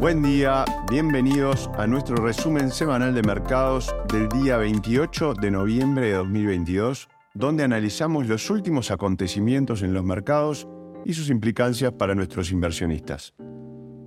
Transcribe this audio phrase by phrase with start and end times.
[0.00, 6.12] Buen día, bienvenidos a nuestro resumen semanal de mercados del día 28 de noviembre de
[6.14, 10.66] 2022, donde analizamos los últimos acontecimientos en los mercados
[11.04, 13.34] y sus implicancias para nuestros inversionistas.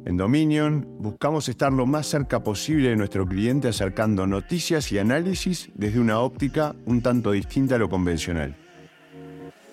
[0.06, 5.70] En Dominion buscamos estar lo más cerca posible de nuestro cliente acercando noticias y análisis
[5.76, 8.63] desde una óptica un tanto distinta a lo convencional.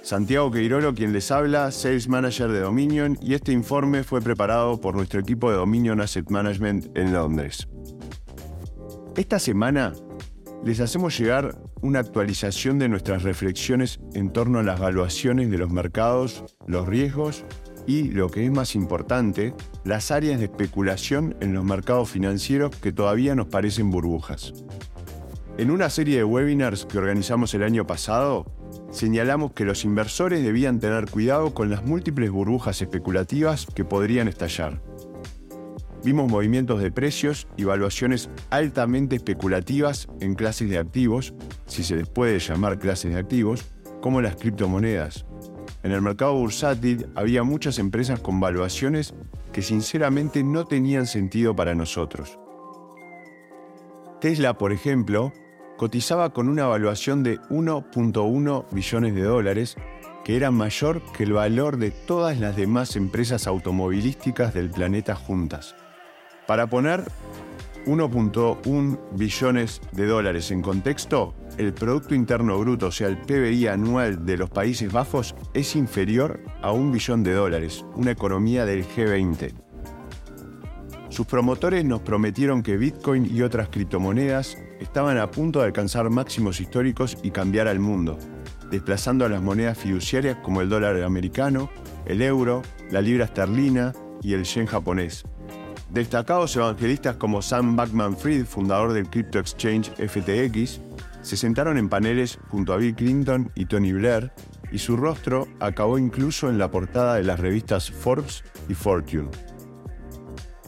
[0.03, 4.95] Santiago Queirolo quien les habla, Sales Manager de Dominion, y este informe fue preparado por
[4.95, 7.69] nuestro equipo de Dominion Asset Management en Londres.
[9.17, 9.93] Esta semana
[10.65, 15.71] les hacemos llegar una actualización de nuestras reflexiones en torno a las valuaciones de los
[15.71, 17.45] mercados, los riesgos
[17.87, 19.55] y, lo que es más importante,
[19.85, 24.55] las áreas de especulación en los mercados financieros que todavía nos parecen burbujas.
[25.61, 28.47] En una serie de webinars que organizamos el año pasado,
[28.91, 34.81] señalamos que los inversores debían tener cuidado con las múltiples burbujas especulativas que podrían estallar.
[36.03, 41.35] Vimos movimientos de precios y valuaciones altamente especulativas en clases de activos,
[41.67, 43.67] si se les puede llamar clases de activos,
[44.01, 45.27] como las criptomonedas.
[45.83, 49.13] En el mercado bursátil había muchas empresas con valuaciones
[49.53, 52.39] que sinceramente no tenían sentido para nosotros.
[54.23, 55.35] Tesla, por ejemplo,
[55.81, 59.77] cotizaba con una evaluación de 1.1 billones de dólares,
[60.27, 65.75] que era mayor que el valor de todas las demás empresas automovilísticas del planeta juntas.
[66.47, 67.05] Para poner
[67.87, 74.27] 1.1 billones de dólares en contexto, el Producto Interno Bruto, o sea, el PBI anual
[74.27, 79.55] de los Países Bajos, es inferior a un billón de dólares, una economía del G20.
[81.09, 86.61] Sus promotores nos prometieron que Bitcoin y otras criptomonedas estaban a punto de alcanzar máximos
[86.61, 88.19] históricos y cambiar al mundo,
[88.71, 91.71] desplazando a las monedas fiduciarias como el dólar americano,
[92.07, 93.93] el euro, la libra esterlina
[94.23, 95.25] y el yen japonés.
[95.91, 100.81] Destacados evangelistas como Sam Backman Fried, fundador del crypto exchange FTX,
[101.23, 104.33] se sentaron en paneles junto a Bill Clinton y Tony Blair,
[104.73, 109.29] y su rostro acabó incluso en la portada de las revistas Forbes y Fortune.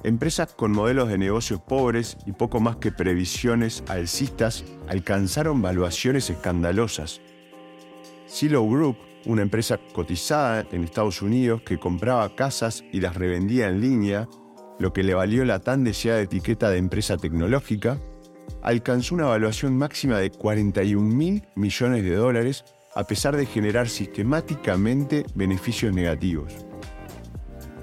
[0.05, 7.21] Empresas con modelos de negocios pobres y poco más que previsiones alcistas alcanzaron valuaciones escandalosas.
[8.27, 8.97] Silo Group,
[9.27, 14.29] una empresa cotizada en Estados Unidos que compraba casas y las revendía en línea,
[14.81, 18.01] lo que le valió la tan deseada etiqueta de empresa tecnológica,
[18.61, 22.65] alcanzó una valuación máxima de 41 mil millones de dólares
[22.97, 26.67] a pesar de generar sistemáticamente beneficios negativos.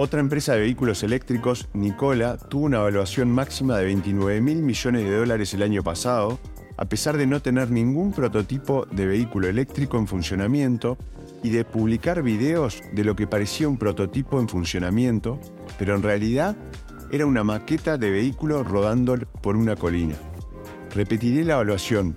[0.01, 5.13] Otra empresa de vehículos eléctricos, Nikola, tuvo una evaluación máxima de 29 mil millones de
[5.13, 6.39] dólares el año pasado,
[6.77, 10.97] a pesar de no tener ningún prototipo de vehículo eléctrico en funcionamiento
[11.43, 15.37] y de publicar videos de lo que parecía un prototipo en funcionamiento,
[15.77, 16.55] pero en realidad
[17.11, 20.15] era una maqueta de vehículo rodando por una colina.
[20.95, 22.15] Repetiré la evaluación.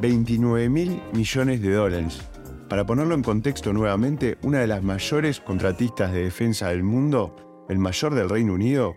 [0.00, 2.29] 29 mil millones de dólares.
[2.70, 7.80] Para ponerlo en contexto nuevamente, una de las mayores contratistas de defensa del mundo, el
[7.80, 8.94] mayor del Reino Unido,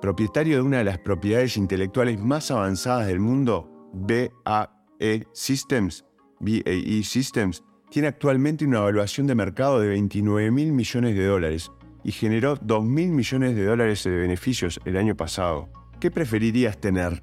[0.00, 6.06] propietario de una de las propiedades intelectuales más avanzadas del mundo, BAE Systems,
[6.40, 11.70] BAE Systems, tiene actualmente una evaluación de mercado de 29 mil millones de dólares
[12.02, 15.68] y generó 2 mil millones de dólares de beneficios el año pasado.
[16.00, 17.22] ¿Qué preferirías tener?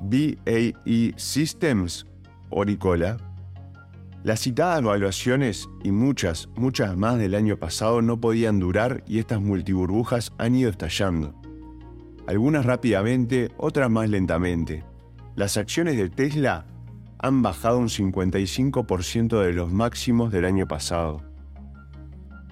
[0.00, 2.06] BAE Systems
[2.48, 3.18] o Nicola?
[4.22, 9.40] Las citadas evaluaciones y muchas, muchas más del año pasado no podían durar y estas
[9.40, 11.34] multiburbujas han ido estallando.
[12.26, 14.84] Algunas rápidamente, otras más lentamente.
[15.36, 16.66] Las acciones de Tesla
[17.18, 21.22] han bajado un 55% de los máximos del año pasado.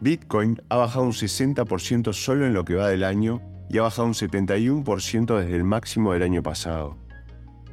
[0.00, 4.08] Bitcoin ha bajado un 60% solo en lo que va del año y ha bajado
[4.08, 6.96] un 71% desde el máximo del año pasado.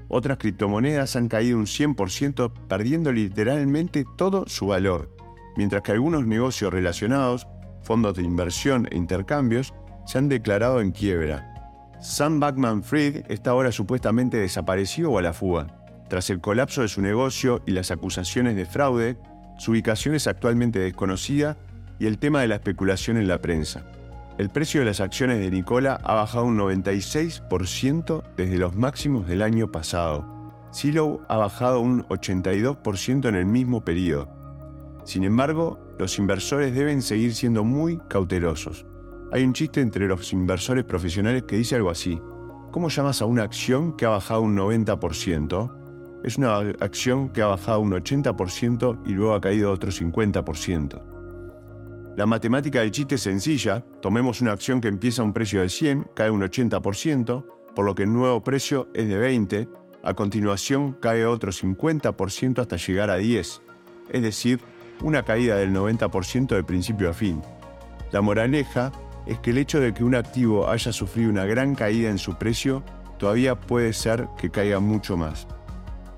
[0.07, 5.15] Otras criptomonedas han caído un 100% perdiendo literalmente todo su valor,
[5.57, 7.47] mientras que algunos negocios relacionados,
[7.81, 9.73] fondos de inversión e intercambios,
[10.05, 11.51] se han declarado en quiebra.
[12.01, 15.67] Sam Backman Fried está ahora supuestamente desaparecido o a la fuga.
[16.07, 19.17] Tras el colapso de su negocio y las acusaciones de fraude,
[19.57, 21.57] su ubicación es actualmente desconocida
[21.97, 23.85] y el tema de la especulación en la prensa.
[24.37, 29.41] El precio de las acciones de Nicola ha bajado un 96% desde los máximos del
[29.41, 30.25] año pasado.
[30.73, 34.27] Silo ha bajado un 82% en el mismo periodo.
[35.05, 38.85] Sin embargo, los inversores deben seguir siendo muy cautelosos.
[39.31, 42.21] Hay un chiste entre los inversores profesionales que dice algo así.
[42.71, 45.71] ¿Cómo llamas a una acción que ha bajado un 90%?
[46.25, 51.14] Es una acción que ha bajado un 80% y luego ha caído otro 50%.
[52.15, 53.83] La matemática del chiste es sencilla.
[54.01, 57.45] Tomemos una acción que empieza a un precio de 100, cae un 80%,
[57.75, 59.67] por lo que el nuevo precio es de 20.
[60.01, 63.61] A continuación cae otro 50% hasta llegar a 10,
[64.11, 64.61] es decir,
[65.01, 67.41] una caída del 90% de principio a fin.
[68.13, 68.93] La moraleja
[69.25, 72.37] es que el hecho de que un activo haya sufrido una gran caída en su
[72.37, 72.81] precio
[73.19, 75.47] todavía puede ser que caiga mucho más.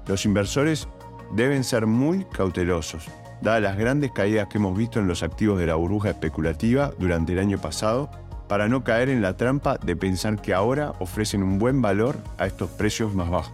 [0.06, 0.88] Los inversores
[1.34, 3.08] deben ser muy cautelosos
[3.42, 7.34] dadas las grandes caídas que hemos visto en los activos de la burbuja especulativa durante
[7.34, 8.10] el año pasado,
[8.48, 12.48] para no caer en la trampa de pensar que ahora ofrecen un buen valor a
[12.48, 13.54] estos precios más bajos.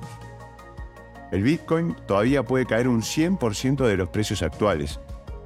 [1.31, 4.99] El Bitcoin todavía puede caer un 100% de los precios actuales.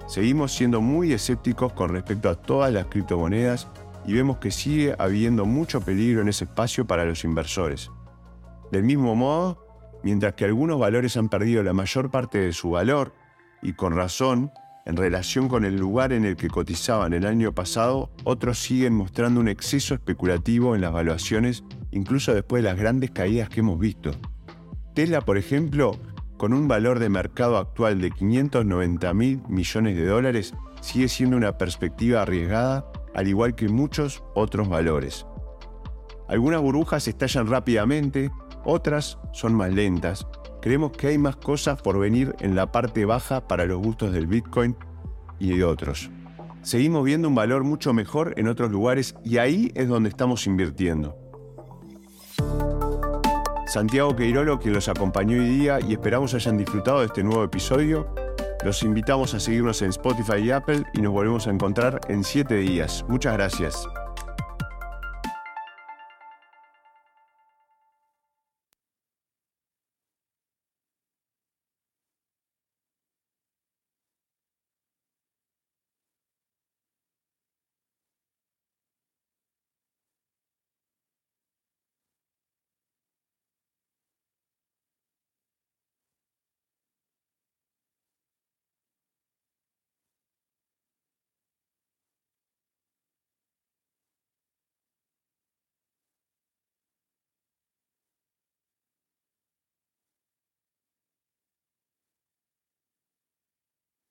[0.07, 3.67] Seguimos siendo muy escépticos con respecto a todas las criptomonedas
[4.05, 7.89] y vemos que sigue habiendo mucho peligro en ese espacio para los inversores.
[8.69, 9.65] Del mismo modo,
[10.03, 13.13] mientras que algunos valores han perdido la mayor parte de su valor,
[13.61, 14.51] y con razón,
[14.85, 19.39] en relación con el lugar en el que cotizaban el año pasado, otros siguen mostrando
[19.39, 24.11] un exceso especulativo en las valuaciones, incluso después de las grandes caídas que hemos visto.
[24.93, 25.97] Tesla, por ejemplo,
[26.37, 31.57] con un valor de mercado actual de 590 mil millones de dólares, sigue siendo una
[31.57, 35.25] perspectiva arriesgada, al igual que muchos otros valores.
[36.29, 38.31] Algunas burbujas estallan rápidamente,
[38.63, 40.27] otras son más lentas,
[40.67, 44.27] Creemos que hay más cosas por venir en la parte baja para los gustos del
[44.27, 44.75] Bitcoin
[45.39, 46.11] y de otros.
[46.61, 51.15] Seguimos viendo un valor mucho mejor en otros lugares y ahí es donde estamos invirtiendo.
[53.67, 58.13] Santiago Queirolo quien los acompañó hoy día y esperamos hayan disfrutado de este nuevo episodio.
[58.65, 62.55] Los invitamos a seguirnos en Spotify y Apple y nos volvemos a encontrar en 7
[62.55, 63.05] días.
[63.07, 63.87] Muchas gracias.